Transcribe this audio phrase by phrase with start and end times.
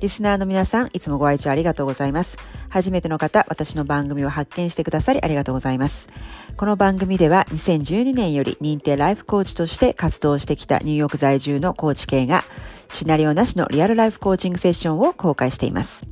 [0.00, 2.38] リスナーの皆さん、いつもご愛聴ありがとうございます。
[2.70, 6.08] 初めての方、私の番組を発見してくださりありがとうございます。
[6.56, 12.44] この番組では2012年より認定ライフコーチとして活動してきたニューヨーク在住のコーチ系が
[12.88, 16.06] シナリオなしのリアルライフコーチングセッションを公開しています。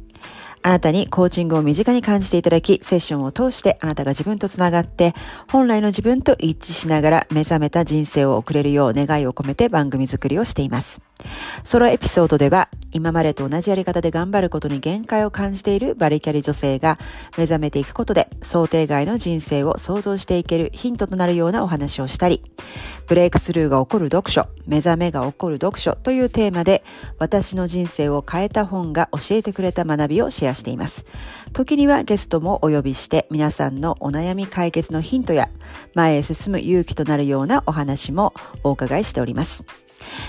[0.62, 5.14] あなたにコーチングを身近に感じていただき、セッションを通してあなたが自分とつながって、
[5.50, 11.00] 本来の自分と一致しながら目覚めた人生を送れるよう願いを込めて番組作りをしています。
[11.64, 16.98] ソロエピソードでは、今までと同じやり方で頑張ることに限界を感じているバリキャリ女性が
[17.36, 22.42] 目覚めていくことで想定外の人生を想像していけるヒントとなるようなお話をしたり、
[23.06, 26.82] ブレイクスルーが起こる読書、目覚めが起こる読書というテーマで
[27.18, 31.04] 私の人生を変えた本が教えてくれた学びをシェアしています。
[31.52, 35.48] 時にはゲストもお呼びして皆さんのお悩み解決のヒントや
[35.94, 38.32] 前へ進む勇気となるようなお話も
[38.62, 39.64] お伺いしております。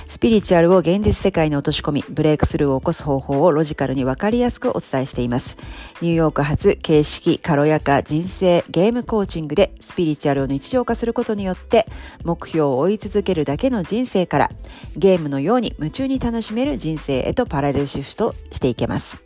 [0.07, 5.57] スピリチュアルを現実世界に落とし込み、ブレイクスルーを起こす方法をロジカルにわかりやすくお伝えしています。
[6.01, 11.87] ニューヨーク発形式、軽やか、人生、ゲームコーチングでスピリチュアルを日常化することによって、
[12.23, 14.51] 目標を追い続けるだけの人生から、
[14.95, 19.17] ゲームのように夢中に楽しめる人生へとパラレルシフトしていけます。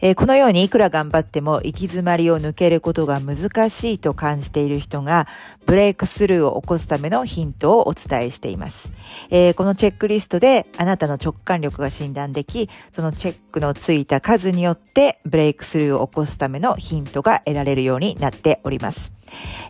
[0.00, 5.28] えー、このようにいくら頑張っても行き詰まりを抜けることが難しいと感じている人が
[5.66, 8.92] ブレイクスルーを起こすためのヒントをお伝えしています。
[9.30, 19.12] えー、このチェックリストであなたの直感力が診断でき、そのチェックのついた数によってブレイクスルーを起こすためのヒントが得られるようになっております。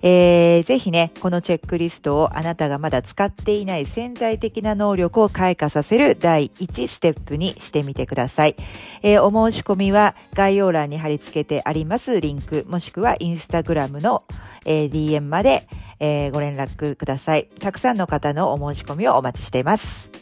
[0.02, 8.56] えー、ぜひね、このチェックリストをあなたがまだ使っていない潜在的な能力を開花させる第1ステップにしてみてください。
[9.02, 14.24] えー、お申し込みは概要欄に貼り付けてありますリンク、もしくはインスタグラムの、
[14.64, 15.68] えー、DM まで、
[16.00, 17.48] えー、ご連絡ください。
[17.60, 20.21] たくさんの方のお申し込みをお待ちしています。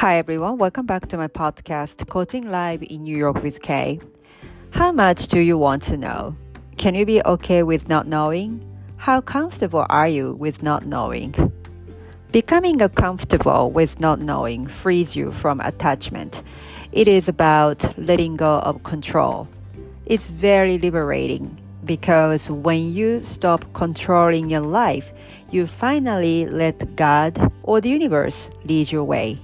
[0.00, 3.98] Hi everyone, welcome back to my podcast, Coaching Live in New York with Kay.
[4.72, 6.36] How much do you want to know?
[6.76, 8.60] Can you be okay with not knowing?
[8.98, 11.50] How comfortable are you with not knowing?
[12.30, 16.42] Becoming comfortable with not knowing frees you from attachment.
[16.92, 19.48] It is about letting go of control.
[20.04, 25.10] It's very liberating because when you stop controlling your life,
[25.50, 29.40] you finally let God or the universe lead your way.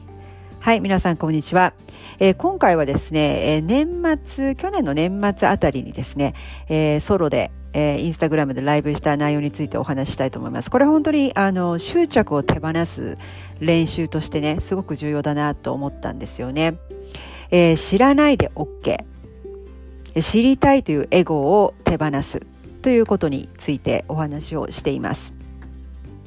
[0.62, 1.75] はい、皆さんこんにちは。
[2.20, 6.35] えー、今回はですね、えー、年末、去年の年末あたりにですね、
[6.69, 10.70] えー、ソロで、えインスタグラムでライブした内容についてお話したいと思います。
[10.70, 13.19] これ本当にあの執着を手放す
[13.59, 16.76] 練習としてね、すごく重要だなと思ったんですよね。
[17.50, 19.05] え知らないで OK。
[20.20, 22.41] 知りたいというエゴを手放す
[22.82, 25.35] ということについてお話をしています。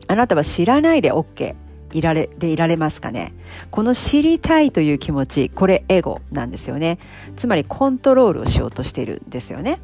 [0.08, 1.56] あなたは知らないで OK。
[1.95, 3.33] いられ、でいられますかね
[3.71, 7.00] この知りたいという気持ち、これエゴなんですよね。
[7.38, 9.80] つまりコントロールをしようとしているんですよね。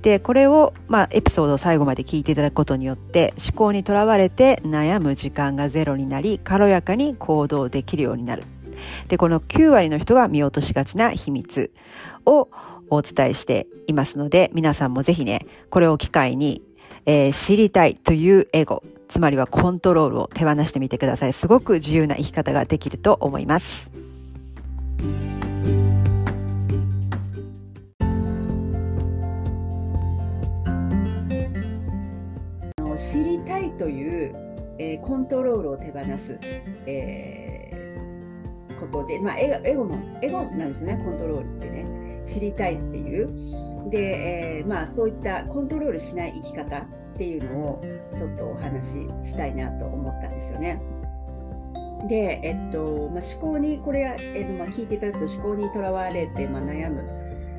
[0.00, 8.44] で、これを、まあ、エピソードを最後まで聞いていただくことによって、思考にとらわれて悩む時間がゼロになり、軽やかに行動できるようになる。
[9.08, 11.72] で、この9割の人が見落としがちな秘密
[12.26, 12.48] を
[12.90, 16.62] お伝えしていますので、皆さんもぜひね、これを機会に、
[17.06, 18.82] えー、知りたいというエゴ、
[19.14, 21.32] つまりはコントロールを手放してみてください。
[21.32, 23.92] すごく自由な生き方ができると思います。
[32.96, 34.34] 知りたいという、
[34.80, 36.36] えー、コントロールを手放す、
[36.84, 43.28] えー、ことで、まあ、エゴのエゴなんですねコントロールってね知りたいっていう
[43.90, 46.84] で、えー、まあ、そういったコントロールしない生き方
[47.14, 47.82] っていうのを
[48.16, 50.82] ちょっとお話ししたいなと思ったんですよね。
[52.08, 57.02] で、えっとまあ、思考にこれ、えまあ、聞いていただくと思考にとらわれて、まあ、悩む、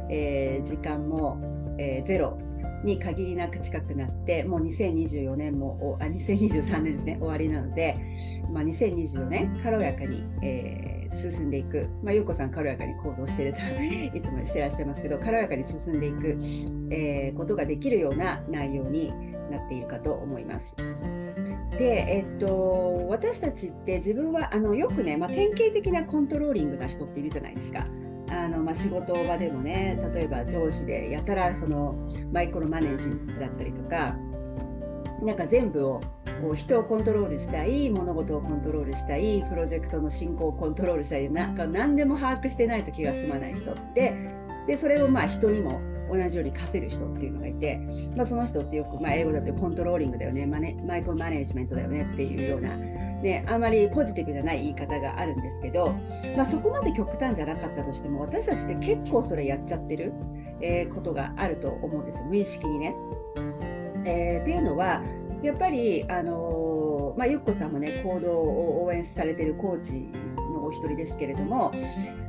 [0.10, 1.40] えー、時間も、
[1.78, 2.38] えー、ゼロ
[2.86, 7.98] に限りなく近くなってもう2024年もあ2023年ですね終わりなので、
[8.54, 13.60] まあ、2024年軽やかに、えー、進んでいく、まあ、ゆうこさん軽やかに行動していると
[14.18, 16.38] いつもしてらっしゃいますけど軽やかに進んでいく、
[16.92, 19.12] えー、ことができるような内容に
[19.50, 20.76] なっているかと思います。
[21.78, 27.86] で、えっと、私たちって自分はあのよくね、まあ、典型的なコントローリングな人っているじゃないですか。
[28.30, 31.96] あのまあ、仕事場でもね例えば上司でやたらその
[32.32, 34.16] マイクロマネージだったりとか
[35.22, 36.02] なんか全部を
[36.42, 44.14] こう人をコントロールしたい物事をコントロールしたいプロジェクトの進行をコントロールしたいなんか何でも把握してないと気が済まない人って
[44.68, 45.80] でそれをまあ人にも
[46.12, 47.80] 同じように課せる人っていうのがいて、
[48.16, 52.70] まあ、その人ってよく、まあ、英語だとコントローリングだよねマネマイクロマネージメントだよねっていうような、
[53.22, 55.96] ね、あまりポジティブじゃない言い方があるんですけど、
[56.36, 60.14] まあ、そこまで極端じゃなかったとしても私たちって結構それやっちゃってる、
[60.62, 62.96] えー、ことがあると思うんです無意識にね。
[64.06, 65.02] えー、っていうのは
[65.42, 70.10] やっぱり、あのー、まあ、ゆっこさんもね行動を応援されてるコーチ
[70.54, 71.72] のお一人ですけれども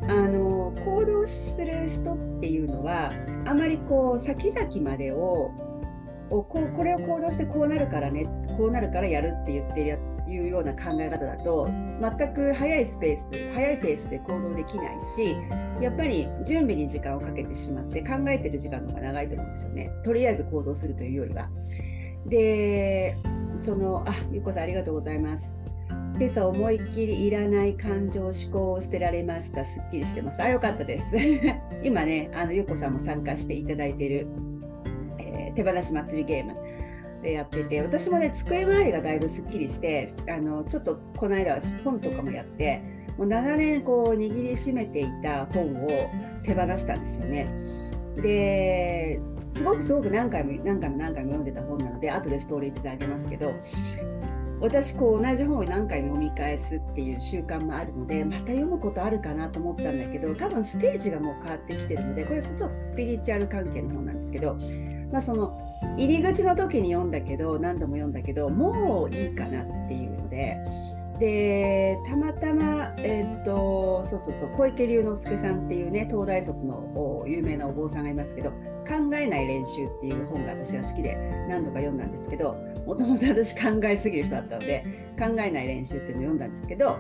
[0.09, 3.11] あの行動する人っていうのは
[3.47, 5.51] あまりこう先々までを
[6.31, 9.99] こうこれを行動してこうなるからねこうなるからやるって言ってる
[10.29, 11.69] いうような考え方だと
[12.01, 15.37] 全く早いスペース早いペースで行動できないし
[15.81, 21.49] やっぱり準備に時間をかけてしまって考えてる時間の方が長いと思うんですよねとりあえず行動するというよりは。
[22.27, 23.17] で
[23.57, 25.57] そのあゆこさんありがとうございます。
[26.19, 31.15] 今朝思いっきりいらない感情思考を捨てられましたすっきりしてますあよかったです
[31.85, 34.27] 今ねあのゆうこさんも参加していただいている、
[35.19, 36.55] えー、手放し祭りゲーム
[37.33, 42.83] やってて私もね机周りがだいぶすっきりしてあのちょっとこの間は本とかもやって
[43.19, 45.89] もう長年こう握りしめていた本を
[46.43, 47.49] 手放したんですよね。
[48.17, 49.21] で
[49.55, 53.55] すごくすごく何回も何回も何回も読んでた本なので後でストーリーであげますけど
[54.61, 64.59] 私こう同じ本を何回も読み返すっていう習慣もあるのでまた読むことあるかなと思ったんだけど多分ステージがもう変わってきてるのでこれちょっとスピリチュアル関係の本なんですけど、
[65.13, 65.59] まあ、その
[65.97, 70.59] 入り口の時に読んだけど何度も読んだけどもういいかなっていうので。
[71.19, 78.51] でたまたま、えー、っとそうそうそう小池龍之介さんっていうね東大卒の有名なお坊さんがいますけど
[78.87, 81.17] 「考えない練習」っていう本が私は好きで
[81.49, 84.85] 何度か読んだんですけどもともと私考えすぎる人だったので
[85.19, 86.99] 考えない練習っていうのを読んだんですけど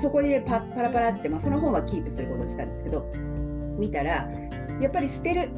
[0.00, 3.06] そこにねパパラパラって、まあ、その本はキープすることをしたんですけど
[3.78, 4.28] 見たら
[4.80, 5.50] やっぱり捨てる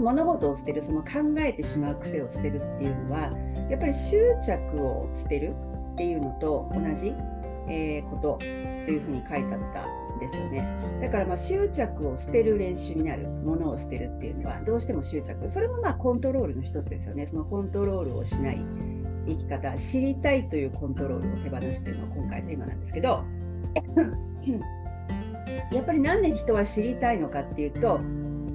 [0.00, 3.30] 物事を捨てるその考えてしまう癖を捨てるっていうのは
[3.68, 5.54] やっぱり執着を捨てる
[5.94, 7.14] っていうのと同じ、
[7.68, 10.66] えー、ことというふうに書いてあったんですよね。
[11.00, 15.48] だからまあ執着を捨てる練習になるものを捨てるっていうのはどうしても執着。
[15.48, 17.26] それもまあコントロールの一つですよね。
[17.26, 18.64] そのコントロールをしない
[19.26, 23.24] 生き方知りたいというコントロールを手放すっていうのが今回テーマなんですけど
[25.72, 28.00] やっぱりなんで人は知りたいのかっていうと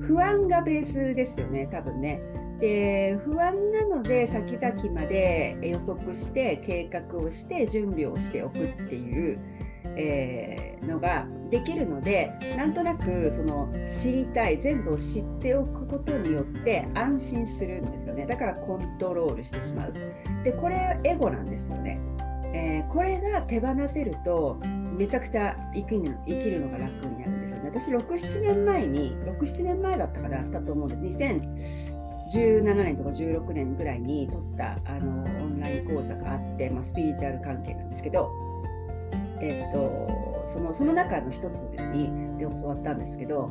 [0.08, 2.22] 不安がベースですよね多分ね。
[2.60, 9.40] で不安なので先々まで予測して計画をして準備をしておくっていう
[9.98, 18.26] えー、のができるのでなんとなくその知りたい全部を知っておくことによって安心するんですよね。
[18.26, 19.94] だからコントロールしてしまう。
[20.44, 22.00] でこれエゴなんですよね、
[22.54, 24.60] えー、これが手放せると
[24.98, 27.35] めちゃくちゃ生きるのが楽になる。
[27.76, 38.32] 私67年前に67年前だったかなだったと思うんです2017年とか16年ぐらいに取ったあのオンライン講座があって、まあ、スピリチュアル関係なんですけど
[39.42, 41.62] えっと、そのその中の一つ
[41.94, 43.50] にで教わったんですけど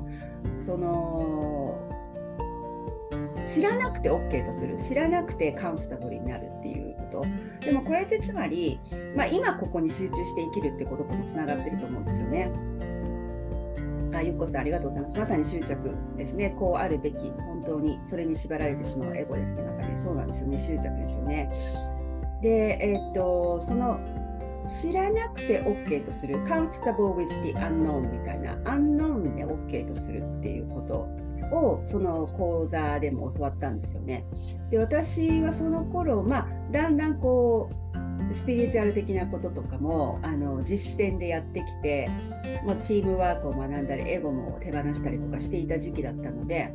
[0.64, 1.78] その
[3.44, 7.22] 知らなくて OK とする知らなくてカンフタブルになるっていうこ
[7.60, 8.80] とでもこれってつまり、
[9.14, 12.50] まあ、今ここに集中して生きるってことともつながってると思うんですよね。
[14.18, 15.18] あゆっこさんありがとうございます。
[15.18, 16.50] まさに執着ですね。
[16.50, 19.62] こうあるべき、本当にそれに縛られてしまうエゴですね。
[19.62, 20.58] まさにそうなんですよね。
[20.58, 21.50] 執着ですよね。
[22.42, 23.98] で、えー、っと、その
[24.66, 31.06] 知らなくて OK とする comfortable with the unknown みたいな unknown で OK とするっていうこと
[31.54, 34.24] をその講座でも教わったんですよね。
[34.70, 42.08] で私はその頃、まあ、だんだんこうスピリチュアル的なこととかもあの実践でやってきて、
[42.66, 46.74] まあ、チームワークを学んだりエゴも手放したりとかしていた時期だったので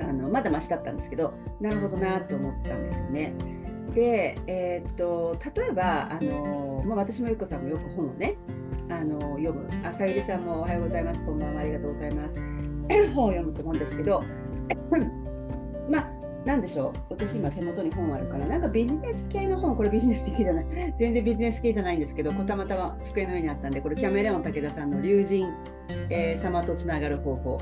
[0.00, 3.34] あのまだましだったんですけどなるほどなと思ったんですよね。
[3.94, 8.36] で、えー、っと例えばあの、まあ、私もゆっこさんもよく本をね
[8.90, 9.68] あの読む。
[9.84, 11.20] あさゆりさんもおはようございます。
[11.24, 11.60] こんばんは。
[11.60, 12.40] ありがとうございます。
[13.14, 14.22] 本を読むと思うんですけど
[16.44, 17.14] まあなんでしょう？
[17.14, 18.46] 私今手元に本あるから。
[18.46, 19.76] なんかビジネス系の本。
[19.76, 20.66] これビジネス系じゃない。
[20.98, 25.46] 全然ビジネス系じゃないんですけどたまたま机の上にあったんでこれキャメレオン武田さんの「龍神、
[26.10, 27.60] えー、様とつながる方法」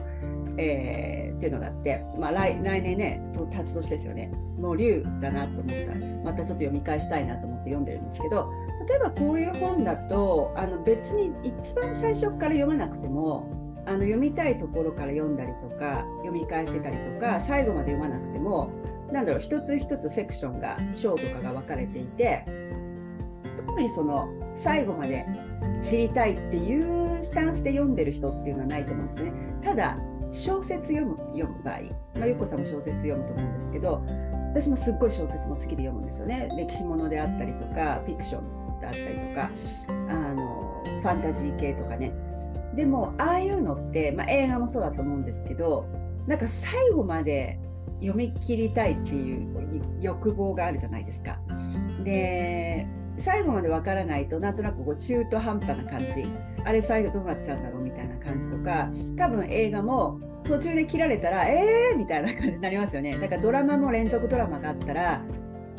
[0.59, 5.93] えー、っていうのがあって、まあ、来来年ね、たつ年ですよね、もう竜だなと思った。
[5.93, 8.51] ら、またちょっと読み返したいなと思って読んでるんですけど、
[8.89, 13.51] 例えばこういう本だと、あの別に一番最初から読まなくても、
[13.87, 18.71] あの読みたいところから読んだりとか、読み返せたりとか、最後まで読まなくても、
[19.13, 22.45] なんだろう、一つ一つセクションが、章とかが分かれていて、
[23.77, 25.27] 特にその最後まで
[25.83, 29.33] 知りたいっていうスタンスで読んでる人っていうのはないと思うんですね。
[29.63, 29.97] ただ
[30.33, 31.81] 小説読む読む場合、
[32.19, 34.05] まあ、ゆっこさんも小説読むと思うんですけど
[34.51, 36.49] 私もすっごい小説も好きで読むんですよね。
[36.57, 39.51] 歴史ものであったりとかフィクションであったりとか
[40.09, 42.13] あのファンタジー系とかね
[42.77, 45.87] でもああいうのって、まあ、映画もそうだと思うんですけど
[46.27, 47.59] なんか最後まで
[48.01, 51.41] 読み切りたいっていう欲望があるじゃないですか。
[52.05, 52.87] で
[53.19, 56.31] 最後までわからないとなんとなくこう中途半端な感じ
[56.67, 65.23] あれ最後どうなっちゃうんだろうみたいな感じとか多分映画も途中で切られたらえーみたいな感じになりますよねだからドラマも連続ドラマがあったら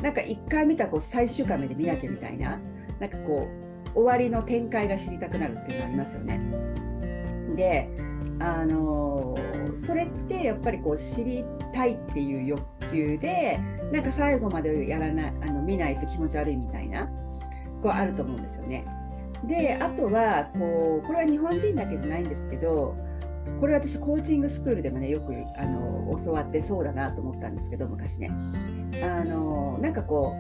[0.02, 2.60] なんか1回見たこう最終回まで見なきゃみたいな
[3.00, 3.48] なんかこ
[3.94, 6.40] う終わりの展開が知りたくなるっていうのありますよね。
[7.58, 7.90] で
[8.40, 9.36] あの、
[9.76, 13.60] それってやっぱりこう知りたいっていう欲求で
[13.92, 17.08] なんか最後までやらないあの見ないと気持ち悪いみたいな
[17.82, 18.86] こうあると思うんですよね。
[19.46, 22.96] であとはこうこれは日本人だけじゃないんですけど
[23.60, 28.32] これ私コーチングスクールでもねよくあの教わってそうだなと思ったんですけど昔ね
[29.04, 30.34] あのなんかこ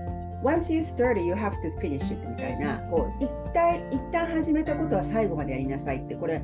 [0.44, 6.42] う Once you start you have to finish it みたいなこう一旦一旦始めたことは最後までやりなさいってこれ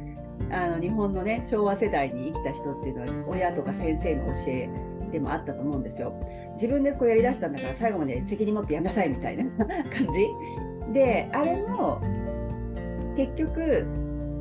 [0.51, 4.69] あの日本のね昭和世代に生きた人っていうのは親とか先生の教え
[5.11, 6.13] でもあったと思うんですよ。
[6.55, 10.27] 自分でこうやりだしたんだから最後まで責任持ってやんなさいみたいな感じ
[10.93, 11.99] であれも
[13.15, 13.85] 結局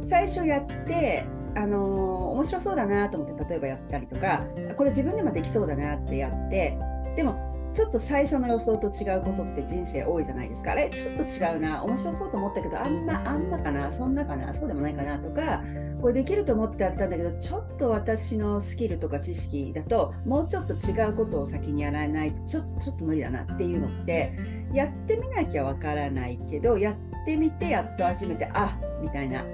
[0.05, 4.43] 最初やってあの、面白そうだなと思って例えばやったりとか
[4.77, 6.79] これ自分でもできそうだなってやって
[7.15, 15.63] でもちょっと最初の予想と違うことって人生多いじゃないですかあれちょっと違うな面白そうと思ったけどあんまあんまかなそんなかなそうでもないかなとか
[16.03, 24.37] これできると思ってやったんだけどちょっと私のスキルとか知識だともうちょっと違うことを先にやらないとちょっとちょっと無理だなっていうのって
[24.75, 29.45] やってみなきゃわからないけどやってみてやっと初めてあみたいな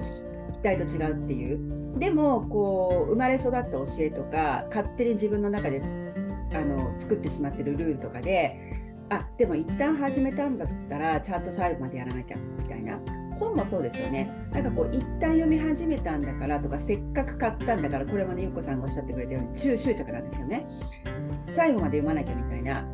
[0.54, 1.98] 期待と違うっていう。
[1.98, 5.82] でもこう生まれ育った教えとか勝手に自分の中で
[6.54, 8.56] あの作ってしまってるルールとかで
[9.10, 13.17] あでも一旦始めたんだったらちゃんと最後までやらなきゃみたいな。
[13.38, 20.66] 本もそうですよねなんかこう一旦読み始めたんだからとかせっかく買ったんだからこれもねゆっこさんがおっしゃってくれたように中執着なんですよね
[21.50, 22.84] 最後まで読まなきゃみたいな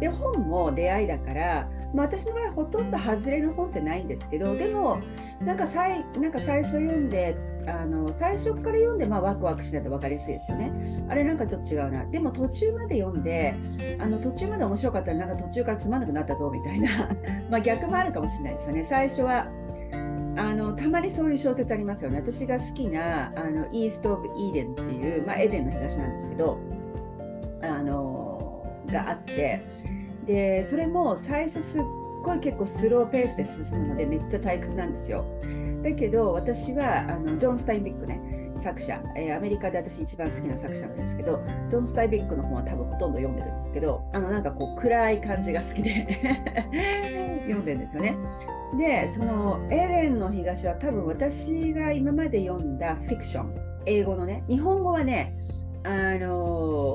[0.00, 5.00] で本も出会いだからまあ、私の場合ほとんど外れの本ってないんですけどでも
[5.40, 10.72] なんか最なんか最初読んであの最初から読んで、まあ、ワクワクしないと分かりやすいですよね。
[11.08, 12.06] あれなんかちょっと違うな。
[12.06, 13.54] でも途中まで読んで
[13.98, 16.88] あの途中まで面白かったらなんか途中からつまんなくなったぞみたいな
[17.50, 18.86] ま逆もあるかもしれないですよね。
[18.88, 19.46] 最初は
[20.40, 22.18] あのたまにそういう小説ありますよね。
[22.18, 26.58] 私が好きなあのイースト・オブ・イーデンっていう、まあ、エデンの東なんですけど、
[27.62, 29.62] あのがあって
[30.26, 31.82] でそれも最初すっ
[32.22, 35.24] ごい結構スローペースで進むのでめっちゃ退屈なんですよ。
[35.82, 38.20] だけど私はあのジョン・スタインビックね
[38.60, 46.06] 作者、えー、アメリカで私一番好きな作者なんですけどジョン・スタインビックの本は多分ほとんど読んでるんですけどあのなんかこう暗い感じが好きで
[47.52, 48.16] 読んでるんですよね。
[48.78, 53.54] でその「エレンの東」は多分私が今まで読んだフィクション
[53.86, 55.36] 英語のね日本語はね
[55.82, 55.88] あ
[56.18, 56.94] の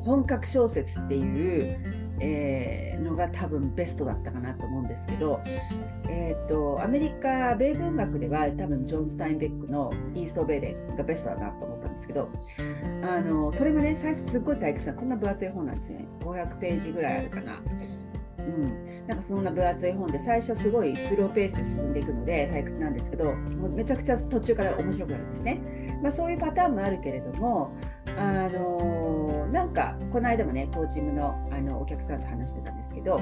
[0.00, 5.40] ー、本格小説っていうえー、のが多分ベストだったかなと思うんですけど、
[6.08, 12.30] えーと、アメリカ米文学では多分ジョン・スタインベックの「イースト・ベーデン」がベストだなと思ったんですけど
[13.02, 17.60] あのそれもね最初すっごい退屈なこんな分厚い本なんですね500ページぐらいあるかな。
[18.46, 25.98] うん、なんかそんな分厚い本で最初すごいスローペースで進んでいくので退屈なんですけどもうめちゃくちゃ途中から面白くなるんですね。
[26.02, 27.72] まあ、そういうパターンもあるけれども
[28.16, 33.20] あのなんかこの間もねコーチングのあのお客さんと話してたんですけど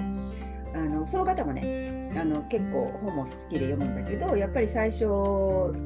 [0.75, 5.07] あのその方もねあの結構本も好きで読むんだけどやっぱり最初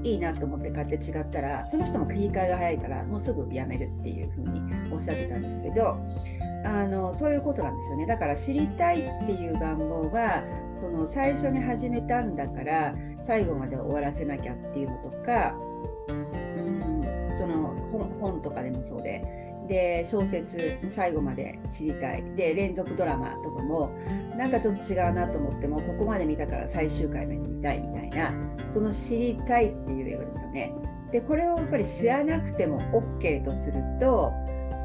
[0.03, 5.99] いいなと思って買って違ったらその人も切り替えが早いからもうすぐやめるっていうふうにおっしゃってたんですけど
[6.69, 8.07] あのそういうことなんですよね。
[8.07, 10.45] だから知りたいっていう願望が
[10.77, 12.95] その最初に始めたんだから
[13.25, 15.55] 最後まで終わらせなきゃっていうのとか
[17.39, 17.75] その
[18.21, 19.25] 本とかでもそうで。
[19.69, 22.25] で小説最後まで知りたい。
[22.37, 23.91] で連続ドラマとかも
[24.35, 28.33] なんかちょっと違うなと思ってもここまで見たから最終回まで見たいみたいな
[28.71, 30.73] その知りたいっていう映画ですよね。
[31.13, 32.81] でこれをやっぱり知らなくても
[33.21, 34.33] OK とすると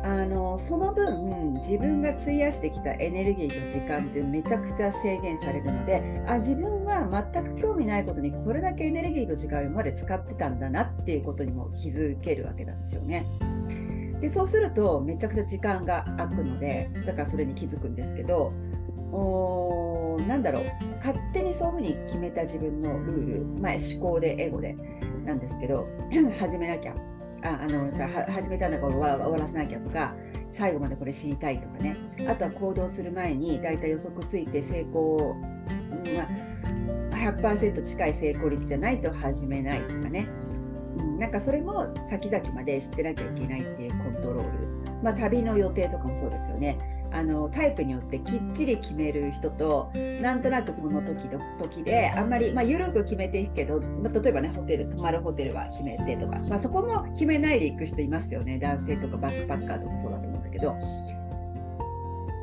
[0.03, 13.25] あのその分自分が費やしてきたエネルギーと時間ってめちゃくちゃ制限されるのであ自分は全く興味ないことにこれだけエネルギーと時間を今まで使ってたんだなっていうことにも気づけるわけなんですよね。
[14.19, 18.53] でそうするとめちゃくちゃ時間が空くのでだからそれに気づくんですけど
[19.11, 20.63] おなんだろう
[20.97, 24.75] 勝手にそういうふうに決めた自分のルール、まあ、思考でエゴで
[25.25, 25.87] なんですけど
[26.39, 26.95] 始めなきゃ
[27.43, 28.99] ああのさ始めたんだから終
[29.31, 30.13] わらせなきゃとか
[30.51, 31.97] 最後までこれ知りたいとかね。
[32.27, 35.35] あとは行動する前にだいたい予測ついて成功、
[37.11, 40.27] ま、100%近い成功率じゃないと始めないとかね、
[40.97, 46.77] うん、なんかそれも先々まで知ってなきゃいけないっていうコントロール、まあ、旅の予定とかもそうですよね。
[47.13, 58.57] あのタイプによってきっちり決める人となんとなくその時の時であんまり、まあ、緩く決めていくけど、まあ、例えばねホテル泊まるホテルは決めてとか、まあ、そこも決めないで行く人いますよね。
[58.57, 60.75] 男性とかバックパッカーとかそうだと思うんだけど。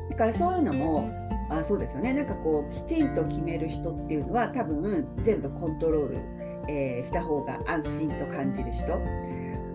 [0.09, 1.09] だからそういうのも
[1.49, 2.13] あそうですよね。
[2.13, 6.17] なんかこうきちんと決める人っていうのは多分全部コントロール、
[6.69, 8.99] えー、した方が安心と感じる人。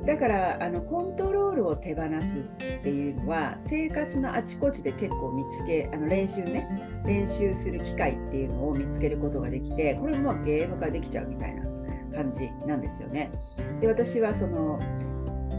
[0.07, 6.69] だからあのコントロールを手放すっていうのは生活のあちこちで結構見つけあの練習ね
[7.05, 11.65] 練習する機会っていうのを見つけることができてこれもゲーム化できちゃうみたいな
[12.15, 13.33] 感じなんですよね。
[13.81, 14.79] で私はその、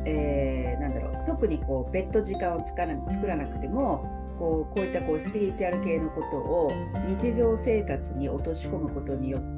[0.06, 2.80] えー、なんだろう特にこうベッド時間を作
[3.28, 6.72] らなくてもこうこういったこうスピリチュアル系のことを
[7.08, 9.57] 日常生活に落とし込むことによって、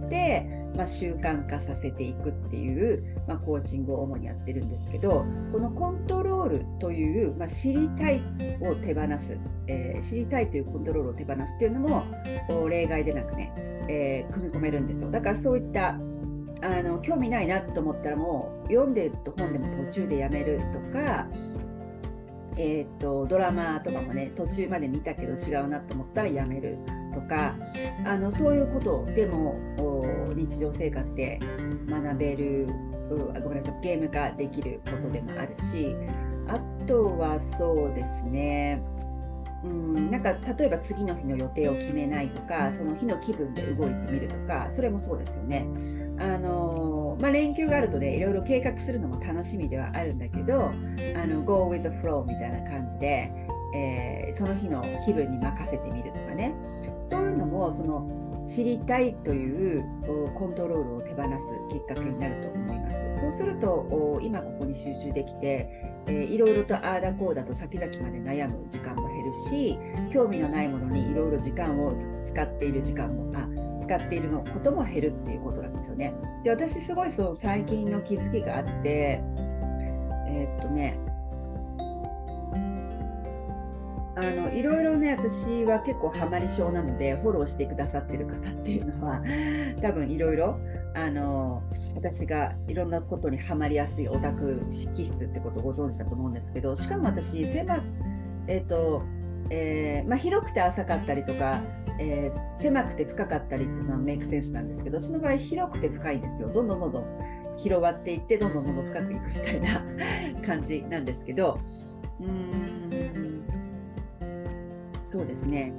[0.75, 8.21] まあ、習慣化させていくっていう、まあ、コーチングを主にやってるんですけどこのコントロールという、まあ、知りたい
[8.61, 12.05] を手放す、えー、知りたいというコントロールを手放すっていうのも
[12.69, 13.53] 例外でなくね、
[13.89, 15.11] えー、組み込めるんですよ。
[15.11, 15.89] だからそういった
[16.61, 21.27] あの興味ないなと思ったらもう読んでる本でも途中でやめるとか
[22.57, 26.77] えーと、ドラマとかもね途中まで見たけど違うなと思ったらやめる。
[27.19, 27.55] とか
[28.05, 29.59] あのそういうことでも
[30.35, 31.39] 日常生活で
[31.89, 32.67] 学べる
[33.43, 35.95] ごめんなさいゲーム化できることでもあるし
[36.47, 38.81] あとはそうですね
[39.63, 45.67] うんなんか例えば次の日の予定を決めないとかその日の気分で動いてみるとかそれもそうですよね。
[46.19, 50.71] あのまあ、連休があるとねいろいろ計画するのも楽しみではあるんだけどあ
[51.27, 53.31] の Go with the flow みたいな感じで、
[53.73, 56.53] えー、その日の気分に任せてみるとかね
[57.09, 59.83] そういうのもその知りたいという
[60.35, 63.21] コントロールを手放すきっかけになると思います。
[63.21, 69.77] そうすると今ここに集中できてえー、いろいろとああだこうだと先々まで悩む時間も減るし
[70.11, 71.93] 興味のないものにいろいろ時間を
[72.25, 73.47] 使っている時間もあ
[73.81, 76.13] 使っているのことも減るっていうことなんですよね。
[76.43, 79.21] で私すごいそう最近の気づきがあって
[80.27, 80.99] えー、っとね
[84.19, 89.21] あのいろいろね私は結構ハマり症なのでフォローしてくださってる方っていうのは
[89.81, 90.59] 多分いろいろ
[90.93, 91.63] あの
[91.95, 94.61] 私がいろんなことにはまりやすいオタク
[94.93, 97.81] 気質ってことをご存知だと思うんですけどしかも私狭,、
[98.47, 99.03] えーと
[99.49, 101.61] えーまあ、広くて浅かったりとか、
[101.99, 106.51] えー、狭くて深かったりってそのメイクセンスなんですけどその場合広くて深いんですよ。
[106.53, 107.05] どんどんどんどん
[107.57, 109.83] 広がっていってどんどんどんどん深くいくみたいな
[110.45, 111.57] 感じなんですけど
[112.19, 112.68] うん
[115.09, 115.73] そうですね。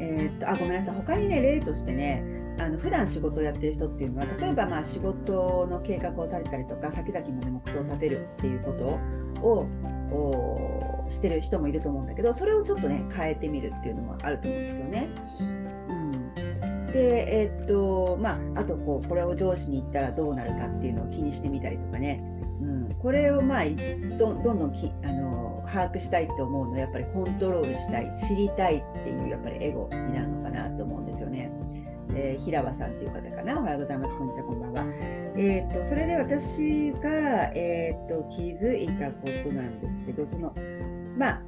[0.00, 0.94] えー、っとあごめんなさい。
[0.94, 2.22] 他にね例としてね
[2.58, 8.84] あの普段仕事をやってる人っていうのは例えばまあ仕事の計画を立てたりとか先々まで目標を立てるっていうこと
[10.14, 15.08] をしてる人もいると思うんだけどそれをちょっとね変えてみるっていうのもあると思うんですよね。
[15.40, 22.22] うん、でえー、っとまああとこうこれを上司に言ったらどうなるかっていうのを気にしてみたりとかね、
[22.62, 23.64] うん、これをまあ
[24.16, 25.25] どどんどんきあの
[25.66, 31.50] 把握したいと思うのはやっぱりコントロールしたい知りたいっていうやっぱりエゴになるのかなと思うんですよね。
[32.14, 33.58] えー、平和さんという方かな。
[33.58, 34.14] おはようございます。
[34.16, 34.84] こんにちは、こんばんは。
[35.36, 40.54] えー、っと、それで私が、えー、っと、気づいたことなんですけど、その、
[41.16, 41.42] まあ、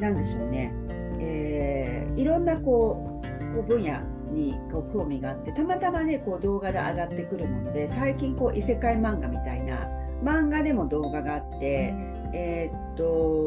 [0.00, 0.74] なんでしょうね。
[1.20, 4.00] えー、いろんなこう、こう分野
[4.32, 9.88] にこう興味があって、たまたまね、こう動画で上がってくるもので、最近こう異世界漫画みたいな、
[10.22, 11.94] 漫画でも動画があって、
[12.32, 13.44] えー、っと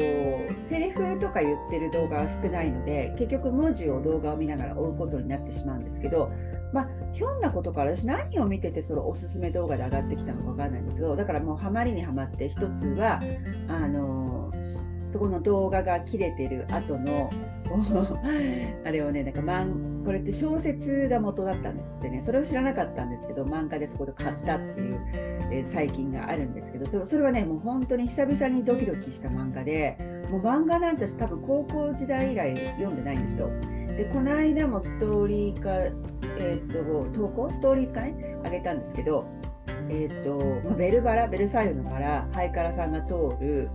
[0.62, 6.32] セリフとか言ってる動画は少ないので結局文字を動画を見ながら追うことになってしまうんですけど
[6.72, 13.20] まあひょんなことから私何を見ててそのおすすめ動画で上がってきたのか分かんないんですけどだからもうハマりにはまって一つは
[13.68, 14.52] あの
[15.10, 17.30] そこの動画が切れてる後の
[18.84, 19.42] あれをねなんか
[20.04, 22.22] これって小説が元だったんですってね。
[22.24, 25.00] それを知らなかったんですけど漫画でそこで買ったっていう、
[25.50, 29.96] えー、最近があるんですけどそれはねもう本当に久々にドキドキした漫画で
[30.30, 33.48] もう漫画なんて多分高校時代以来読んでないんですよ。
[33.96, 35.70] でこの間もストーリーか、
[36.38, 37.50] えー、っと投稿？
[37.50, 38.36] ストーリーズかね？
[38.44, 39.24] あげたんですけど、
[39.88, 43.70] えー、っとベルバラベルサイユのバラハイカラさんが通る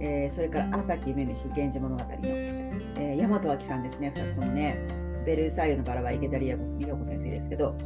[0.00, 4.76] えー、それから朝木めめし源氏物語の、えー、大和明さんですね2つともね。
[5.24, 7.76] ベルサイユのバラは池田理也子美代子先生ですけど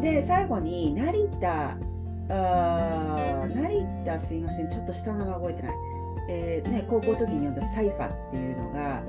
[0.00, 1.76] で最後に成田
[2.28, 5.74] あ成田すいませんちょっと下の名前覚えてない、
[6.30, 9.02] えーね、高校の時に読んだ「サイファ」っていうのが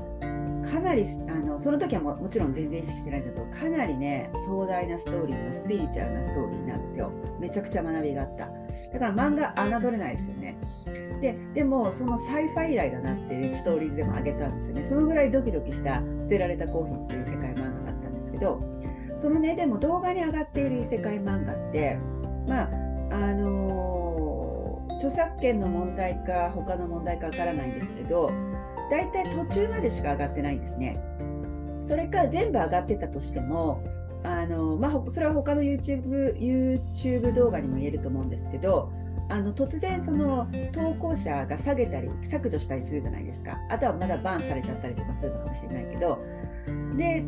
[0.72, 7.12] かなりあのその時はももちろん全然意識してないんだけどかなりね壮大なストーリーのスピリチュアルなストーリーなんですよ。
[7.40, 8.48] めちゃくちゃ学びがあった。
[8.94, 10.56] だから漫画侮れないですよね。
[11.22, 14.84] ででもそのサイファ以来だなってストーリーでもあげたんですよね。
[14.84, 17.53] そのぐらいドキドキした「捨てられたコーヒー」っていう世界
[18.44, 18.62] ど
[19.18, 21.98] そのねでも動画に上がっている異世界漫画って
[22.48, 22.70] まあ
[23.12, 28.32] あのー、著作権の問題か他の問題かわからないんですけど
[28.90, 31.00] 大体途中までしか上がってないんですね。
[31.86, 33.84] それから全部上がってたとしても
[34.24, 38.92] あの、まあ、それは他の YouTube, YouTube 動画にも言えると思うんですけど
[39.30, 46.20] あの突然その投稿者が下げたり削除したりするじゃないですかあとはまだバンされちゃったりとかするのかもしれないけど
[46.98, 47.24] で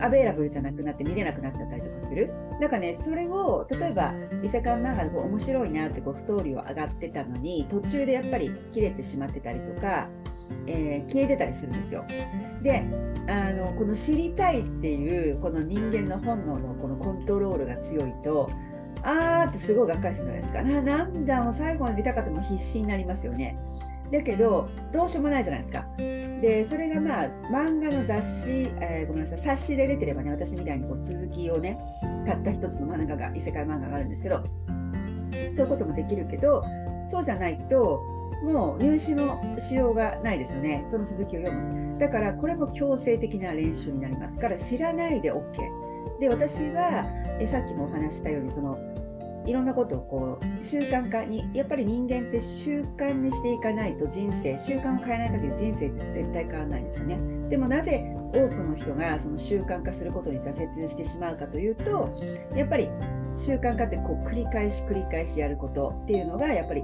[0.00, 2.32] アベイラブルじゃなくなって見れなくなっちゃったりとかする？
[2.60, 10.08] だかねそれを例えば伊勢観漫画でこう面白いなってこうストーリーを上がってたのに途中でやっぱり切れてしまってたりとか、
[10.66, 12.04] えー、消えてたりするんですよ
[12.62, 12.84] で
[13.28, 18.48] あのこの知りたいっていうこの人間の本能のこのコントロールが強いと
[19.02, 20.62] あーってすごいがっかりするじゃないですか。
[20.62, 23.58] ななんだ、もう最後まで見たかったも必死になりますよね。
[24.12, 25.86] だけど、どうしようもないじゃないですか。
[26.40, 31.78] で、それがまあ、漫画の雑誌、えー、ごめんなさい、冊子で出てればね、私みたいにこう続きをね、
[32.26, 34.42] 買った一つの漫画が、異世界漫画があるんですけど、
[35.54, 36.62] そういうこともできるけど、
[37.06, 38.02] そうじゃないと、
[38.44, 40.84] もう入試のしようがないですよね。
[40.88, 41.98] その続きを読む。
[41.98, 46.20] だから、これも強制的な練習になりますから、知らないで OK。
[46.20, 47.04] で、私は、
[47.40, 48.78] えさっきもお話したように、その、
[49.46, 57.18] いろんなことをこう習慣化にやっぱり人間って習慣にしていかないと人生習慣を変えない限り人生って絶対変わらないんですよね。
[57.48, 62.10] でもなぜ多くの人がその習慣化することに挫折してしまうかというと
[62.56, 62.88] やっぱり
[63.36, 66.82] 習慣化ってこう繰り返し繰り返しやることっていうのがやっぱり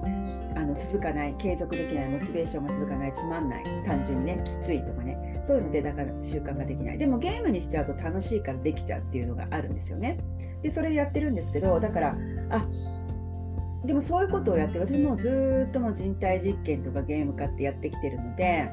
[0.57, 6.99] あの続かない継続できないモチベーションが続かないつまんない単純にねきついとかねそういうのでだから習慣ができない。
[6.99, 10.19] でもゲームにしちゃうと楽しいからできちゃうっていうのがあるんですよね。
[10.63, 12.17] でそれやってるんですけどだから
[12.51, 12.67] あ
[13.85, 18.69] でもそういうことをやって私もずっとも人体実験とかゲーム化ってやってきてるので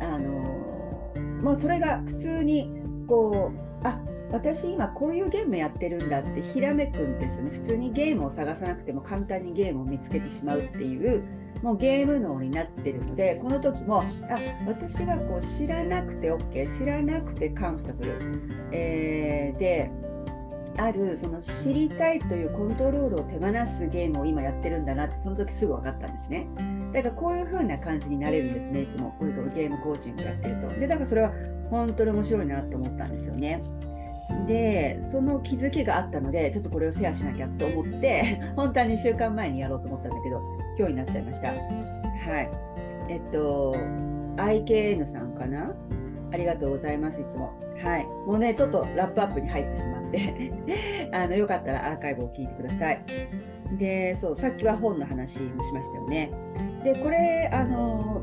[0.00, 2.70] あのまあそれが普通に
[3.06, 7.50] こうあ私今こういうゲームやってるんだってひらめくんですね。
[7.50, 11.24] 普通にゲームを探さなくても簡単にゲームを見つけてしまうっていう
[11.62, 14.06] もうゲーム脳になってるのでこの時もあ
[14.66, 18.18] 私はこう知らなくて OK 知らなくてカンフタブル、
[18.70, 19.90] えー、で
[20.78, 26.46] あるその知りたいというコントロールを手放すゲームを今やってるんだなってその時すぐ分かったんですね。
[26.92, 29.10] だからこういう風な感じになれるんですねいつも。
[29.18, 30.68] こういうゲームコーチングやってると。
[30.68, 31.32] でだからそれは
[31.70, 33.60] 本当に面白いなと思ったんですよね。
[34.46, 40.40] でその気づきがあったのでちょっとこれをシェアしなきゃと思って 本当は2週間前にやろうと思ったんだけど
[40.78, 41.48] 今日になっちゃいました。
[41.48, 42.50] はい。
[43.08, 43.74] えっと
[44.36, 45.74] IKN さんかな？
[46.30, 47.67] ありがとうございますいつも。
[47.82, 48.06] はい。
[48.26, 50.52] もうねちょっとラップアップに入ってしまって。
[51.12, 53.04] あのよかったらアーカイブを聞いてください。
[53.76, 56.30] でそうさっきは本の話もしましたよね。
[56.84, 58.22] でこれあの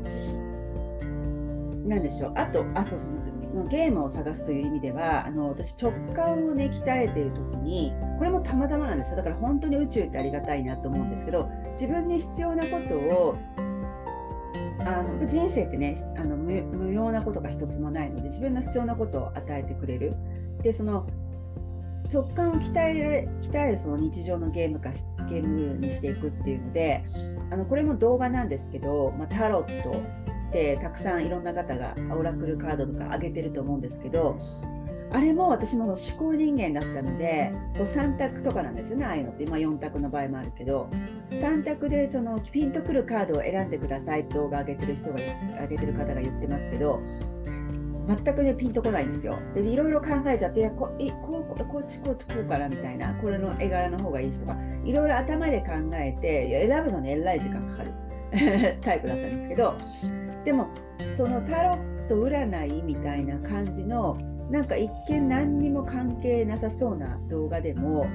[1.86, 2.32] なんでしょう。
[2.36, 9.16] あとあそうそうゲームを探すという意味ではあの私直感をね鍛えている時にこれもたまたまなんですよ。
[9.16, 13.36] だから本当に宇宙ってありがたいなと思うんですけど自分に必要なことを
[14.80, 20.14] あの人生ってねあの無用なことが一つもないので自分の必要なことを与えてくれる。
[20.62, 21.06] でその
[22.12, 24.90] 直感を鍛えられ鍛えるその日常のゲーム化
[25.28, 27.04] ゲームにしていくっていうので
[27.50, 34.38] あのこれも動画なんですけど、まあ、タロットってたくさんいろんな方がオラクルカードとか上げてると思うんですけど
[35.12, 39.44] あれも私も思考人間だったのでこう3択とかなんですよねああいうのって。
[39.44, 40.88] 今4択の場合もあるけど。
[41.30, 45.16] 3択でそのピンとくるカードを選んでください動画上げてる人が
[45.60, 47.00] 上げてる方が言ってますけど
[48.06, 49.36] 全くねピンとこないんですよ。
[49.52, 57.90] でいろいろ考えちゃっていやこいこうこっちこっちこうかなみたいなこれの絵柄の方がいいしとかいろいろ頭で考えて選ぶのにえらい時間かかる
[58.80, 59.74] タイプだったんですけど
[60.44, 60.68] でも
[61.16, 64.16] そのタロット占いみたいな感じの
[64.50, 68.06] なんか一見何にも関係なさそうな動画でも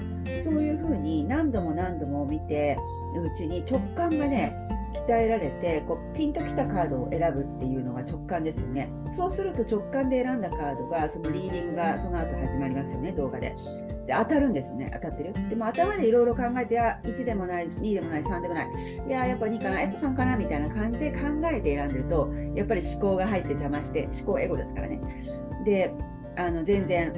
[0.42, 2.78] そういうふうに何度も何度も見て
[3.14, 4.58] るうちに直感がね
[5.08, 8.92] 鍛えられてこうピンときたカードを選ぶっていうのが直感ですよね。
[9.10, 13.56] そうすると直感で選んだカードがそのリーディングがその後始まりますよね動画で。
[14.06, 15.34] で当たるんですよね当たってる。
[15.50, 18.68] でも頭でいろいろ考えてあ1でもない2でもない3でもない。
[19.08, 21.20] いややっぱ2かなやっぱ3かなみたいな感じで考
[21.52, 25.00] えて選んでるとやっぱり思考が入って邪魔して思考エゴですからね。
[25.64, 25.94] で
[26.36, 27.14] あの全然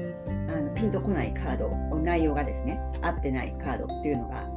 [0.50, 4.48] あのピンとこないカード内容がですね合ってないカードっていうのが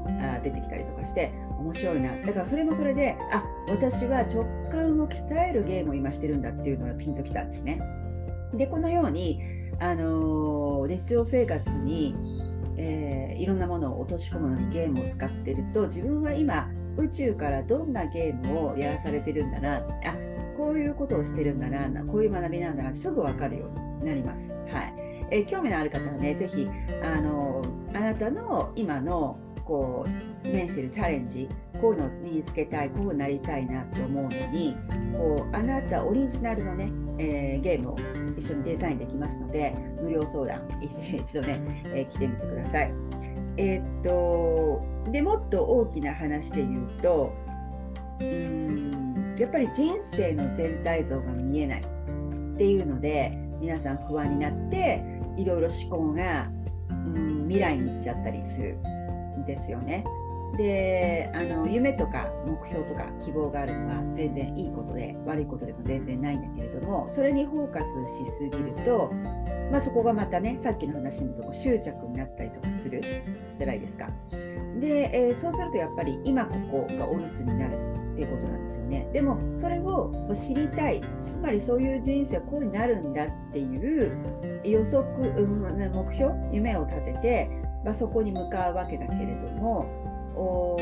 [0.42, 2.16] 出てきたりとかして面白いな。
[2.16, 7.80] だからそれもそれであ私は直感を鍛えるゲームを今してるんだっていうのがピンときたんですね。
[8.54, 9.40] でこのように、
[9.80, 12.14] あのー、日常生活に、
[12.76, 19.82] えー、いろんなものを落とし込むのにゲームを使ってると自分は今宇宙からどんなゲームをやらされてるんだなあ
[20.56, 24.56] こういうことをしてるんだなこういう学びなんだなすぐ分かるようになります。
[24.70, 25.06] はい。
[25.30, 26.68] えー、興味のある方はね、ぜひ、
[27.02, 27.62] あの
[27.94, 31.48] あなたの今のこう面してるチャレンジ
[31.80, 34.76] こういうのを身につけたいこうなりたいなと思うのに
[35.12, 37.96] こうあなたオリジナルのね、えー、ゲームを
[38.38, 42.92] 一緒にデザインできますので無料相談一度ね、えー、来てみてください。
[43.58, 47.34] えー、っとでもっと大きな話で言うと
[48.20, 51.84] うんやっぱり人生の全体像が見えないっ
[52.56, 55.02] ていうので皆さん不安になって
[55.36, 56.50] いろいろ思考が
[56.90, 58.78] うん未来に行っちゃったりする
[59.46, 60.04] ですよね。
[60.56, 69.12] であの夢とか目標とか希望があるのは全然いいことで悪いことでも全然ないんだけれどもそれにフォーカスしすぎると、
[69.70, 73.00] まあ、そこがまたねさっきの話のとこ執着になったりとかする
[73.58, 74.08] じゃないですか。
[74.80, 77.76] で、えー、そうするとやっぱり今ここがお留守になる
[78.12, 79.08] っていうことなんですよね。
[79.12, 84.16] でもそれを知りたいつまりそういう人生はこうになるんだっていう
[84.64, 85.06] 予測、
[85.46, 89.86] 目標夢を立ててまあ、そこに向かうわけだけれども
[90.34, 90.76] お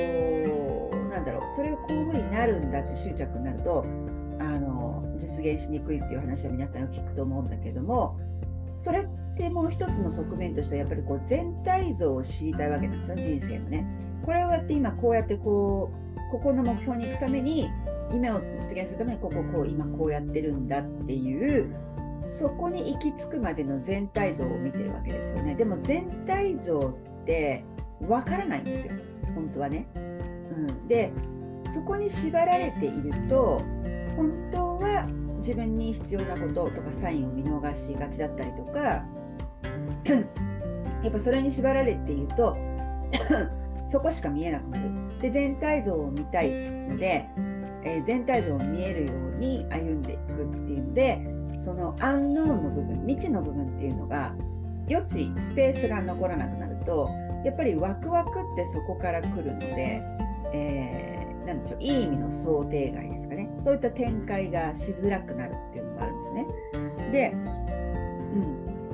[1.10, 3.84] なんだろうそれをこういうふうになるんだって執着になると
[4.40, 8.18] あの実現しにくいっていう話を皆さんよく聞くと思うんだけども
[8.80, 13.86] それってもう一つの側面としてはやっぱりこう全体像を知りたいわけなんですよ人生のね。
[14.24, 17.68] これをやって今こうやってこうここの目標に行くために
[18.12, 21.74] 夢を実現するためにこここう今こうやってるんだっていう
[22.26, 25.23] そこに行き着くまでの全体像を見てるわけです
[25.56, 27.64] でも全体像って
[28.08, 28.94] わからないんですよ。
[29.34, 31.12] 本当はね、うん、で
[31.72, 33.62] そこに縛られていると
[34.16, 35.06] 本当は
[35.38, 39.04] 自分に必要なこととかサインを見逃しがちだったりとか
[41.02, 42.56] やっぱそれに縛られていると
[43.88, 45.04] そこしか見えなくなる。
[45.20, 47.26] で全体像を見たいので、
[47.82, 51.20] えー、全体像を見えるように歩んでいくっていうので
[51.58, 54.34] そのアンノーンの部分未知の部分っていうのが
[54.88, 57.08] 余地スペースが残らなくなると
[57.44, 60.02] やっぱりワクワクってそこから来るので、
[60.52, 63.50] えー、なんでしょういい意味の想定外ですかね。
[63.58, 66.46] そういった展開がしづらくなるっていうのもあるんですね。
[67.12, 67.36] で、う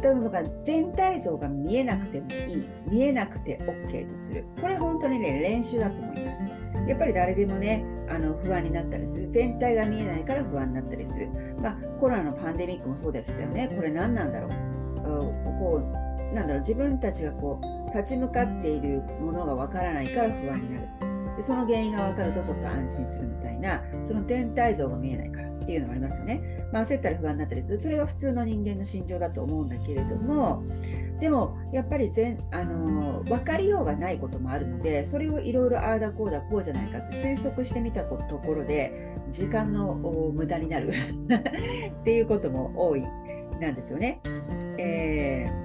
[0.01, 2.69] ん、だから全体像が見えなくてもいい。
[2.89, 4.45] 見えなくて OK とする。
[4.61, 6.45] これ本当にね練習だと思います。
[6.89, 9.31] やっぱり誰でもねあの不安になったりする。
[9.31, 11.29] 全体が見えないから不安になったりする、
[11.63, 13.69] まあ、コロナのパンデミックもそうでしたよね。
[13.69, 14.70] これ何なんだろう。
[15.59, 15.81] こ
[16.31, 20.89] うなんだろう自分たちがこう立ち向かっているものがわからないから不安になる。
[21.37, 27.79] でその原因が分かるとちょっと安心するみたいなその全体像が見えないからっていうのがありますよね、まあ、焦ったら不安になったりする。
[27.79, 30.63] それが普通の人間の心情だと思うんだけれども
[31.21, 40.91] でもやっぱり全あの分かりようがないこともあるのでそれをいろいろああだこうだこうじゃないかって推測してみたところで時間の無駄になる。
[42.01, 43.05] っていうことも多い
[43.61, 44.21] なんですよね。
[44.81, 45.61] えー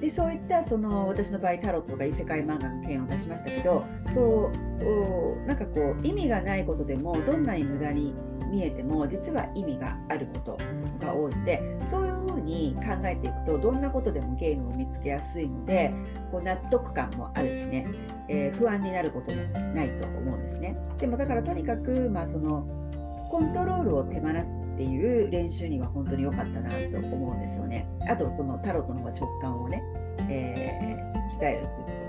[0.00, 8.14] でそういったその私の場合タロットが異世界漫画の件を出しましたけどそうなんかこう意味がないことでもどんなに無駄に
[8.50, 10.58] 見えても実は意味があること
[11.04, 15.92] が多いのでそういうふうに考えていくとどんなことでもゲームを見つけやすいので
[16.30, 17.86] こう納得感もあるしね、
[18.28, 19.42] えー、不安になることも
[19.74, 20.76] ないと思うんですね。
[20.98, 22.64] でもだからとにかく、まあ、その
[23.30, 27.88] コントロールを手放すっていう練習には本当に良かったなと思うんですよね。
[28.08, 29.82] あとそのタロットの方が直感をね、
[30.28, 32.06] えー、鍛えるっていうことで。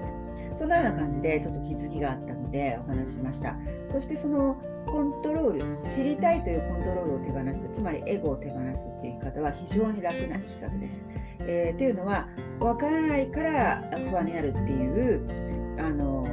[0.58, 3.56] そんなような感じでちょっと気づきがあったのでお話ししました。
[3.90, 5.54] そしてそのコントロー
[5.84, 11.06] ル、知りたいというコントロールを手放す、つまりエゴを手放すっていう方は非常に楽な企画です。
[11.42, 12.28] えー、というのは、
[12.60, 15.28] 分からないから不安になるっていう、
[15.78, 16.26] あの、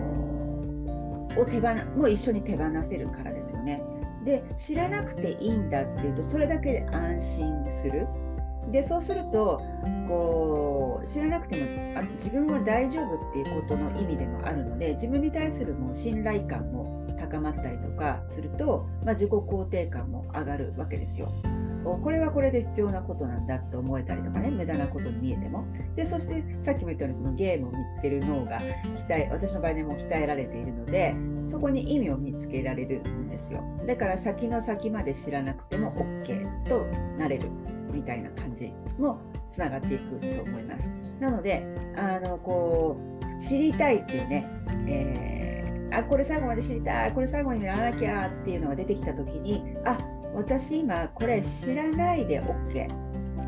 [1.37, 3.83] を手放もう一緒に手放せるからですよね。
[4.25, 8.07] で知らなくていいんだっていうとそれだけで安心する
[8.71, 9.61] でそうすると
[10.09, 21.29] こう知らなくてもあ自分は大丈夫っていうことの意味でもあるので自分に対するもう信頼感も高まったりとかすると、まあ、自己肯定感も上がるわけですよ。
[22.03, 28.59] これはこれで必要なことなんだと思えたりとかね無駄なことに見えてもでそしてさっきも言ったようにそのゲームを見つける脳が
[29.07, 31.15] 鍛え私の場合でも鍛えられているので
[31.47, 33.63] そこに意味を見つけられるんですよ。
[33.87, 35.93] だから先の先まで知らなくても
[36.25, 36.87] OK と
[37.19, 37.49] なれる
[37.93, 40.95] みたいな感じもつながっていくと思います。
[41.21, 41.65] なので
[41.97, 42.97] あのこ
[43.39, 44.49] う知りたいっていうね、
[44.87, 49.99] えー、あこれ最後まで知りたいこれ最後にやらなきゃっていうのが出てきた時にあ
[50.35, 52.89] 私今これ知らないで OK、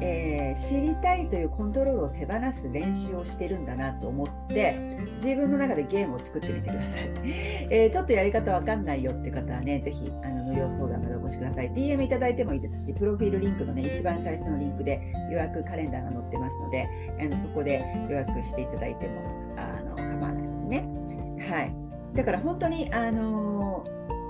[0.00, 7.10] えー、知りたいというコントロールを手放す練習をしてるんだなと思って自分の中でゲームを作ってみてください、
[7.70, 11.70] えー、ちょっとやり方わかんないよって方はねぜひあの無料相談までお越しください。
[11.70, 16.86] DM いただいてもいいですしプロフィールリンクのね一番最初のリンクで予約カレンダーが載ってますので
[17.20, 19.20] あのそこで予約していただいても
[19.56, 20.84] あの構わないね。
[21.48, 21.72] はい。
[22.14, 23.84] だから本当にあの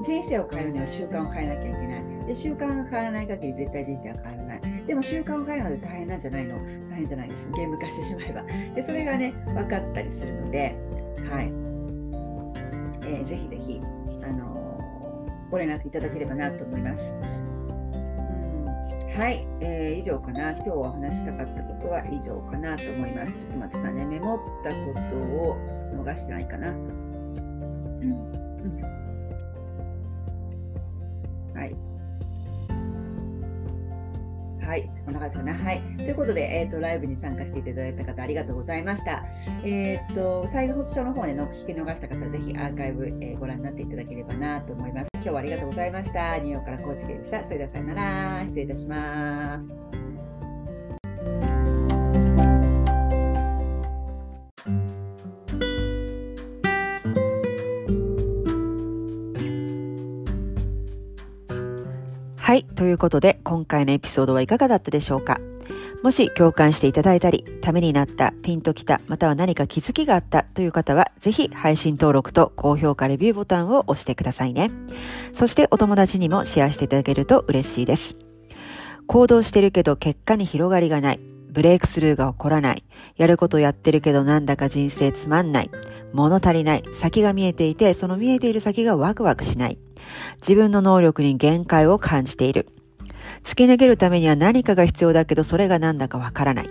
[0.04, 2.26] 人生を変えるには習慣を変えなきゃいけない。
[2.26, 4.45] で習慣が変わらない限り絶対人生は変わらない。
[4.86, 6.56] でも習慣を変えるので大変なんじゃないの？
[6.88, 7.50] 大変じゃないです。
[7.52, 8.42] ゲーム化してしまえば。
[8.74, 10.76] でそれがね分かったりするので
[11.28, 11.52] はい、
[13.06, 13.80] えー、ぜひぜひ
[14.22, 17.16] あのー、ご連絡いただければなと思います。
[19.16, 20.50] はい、えー、以上かな。
[20.50, 23.34] 今日お話したかったことは以上かなと思います。
[23.38, 25.56] ちょっと待ってさね、メモったことを
[26.04, 26.68] 逃してないかな。
[26.68, 26.76] うん。
[31.54, 31.74] はい、
[34.66, 35.54] はいこんな感じかな。
[35.54, 35.80] はい。
[35.96, 39.24] ということで、えっ、ー、と、ライブに参加していただいた方、ありがとうございました。
[39.64, 45.08] えっ、ー、と、最後、書の方での聞き逃した方、ぜひアーカイブ、えー、ご覧になっていただければなと思います。
[45.14, 46.38] 今日はありがとうございました。
[46.38, 47.44] ニューヨークから高知県でした。
[47.44, 48.44] それではさよなら。
[48.44, 50.15] 失礼いたします。
[62.76, 65.40] ということで、今回のエピソードはいかがだったでしょうか？
[66.02, 74.70] もし共感していただいたり、ためになった、ピンときた、または何か気づきがあったという方は、ぜひ配信登録と高評価レビューボタンを押してくださいね。
[75.32, 78.16] そしてお友達にもシェアしていただけると嬉しいです。
[79.06, 81.20] 行動してるけど結果に広がりがない。
[81.50, 82.84] ブレイクスルーが起こらない。
[83.16, 85.70] やることやってるけどなんだか人生つまんない。
[86.12, 86.82] 物足りない。
[86.94, 89.78] 先が見えていて、その見えている先がワクワクしない。
[90.36, 92.68] 自分の能力に限界を感じている。
[93.42, 96.70] 突き抜けるためには何かが必要だけど、それが何だかわからない。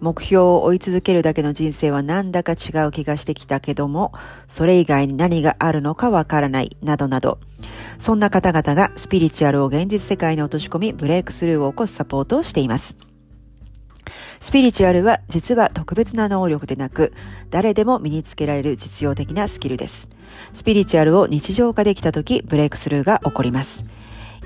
[0.00, 4.12] 目標を追い続けるだけの人生はなんだか違う気がしてきたけども、
[4.46, 7.38] それ以外に何があるのかわからない、などなど、
[7.98, 12.96] そんな方々がスピリチュアルを現実世界に落とし込み、ブレイクスルーを起こすサポートをしています。
[14.40, 17.12] スピリチュアルは実は特別な能力でなく、
[17.50, 20.08] 誰でも身につけられる実用的なスキルです。
[20.52, 23.84] スピリチュアルを日常化できた時、ブレイクスルーが起こります。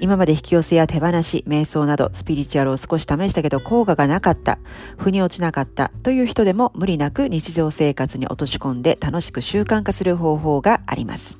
[0.02, 4.58] 今まで引き寄せや手放し、瞑想などスピリチュアルを少し試したけど効果がなかった、
[4.98, 11.38] 腑に落ちなかったという人でも無理なく日常生活に落とし込んで楽しく習慣化する方法があります。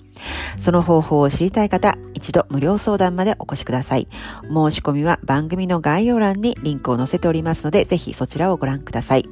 [0.60, 4.06] その方法を知りたい方、一度無料相談までお越しください。
[4.42, 9.28] 申し込みは番組の概要欄にリンクを載せておりますので、ぜひそちらをご覧ください。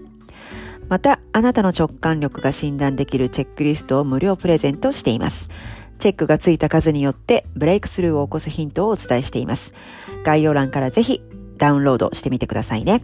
[0.89, 5.49] また、あなたの直感力が診断できるチェックリストを無料プレゼントしています。
[6.01, 9.75] チェックがついた数によってブレイクスルーを起こすヒントをお伝えしています。
[10.25, 11.23] 概要欄からぜひ
[11.57, 13.03] ダウンロードしてみてくださいね。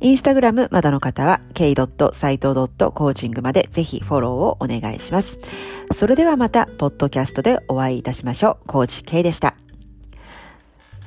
[0.00, 5.38] インスタグラムまだの方は k.saito.coaching までぜひフォローをお願いします。
[5.92, 8.66] それではまた、ポッドキャストでお会いいたしましょう。
[8.66, 9.54] コーチ K でした。